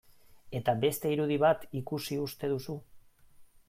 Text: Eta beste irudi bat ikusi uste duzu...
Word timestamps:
Eta 0.59 0.73
beste 0.85 1.13
irudi 1.17 1.39
bat 1.45 1.69
ikusi 1.83 2.21
uste 2.25 2.53
duzu... 2.57 2.81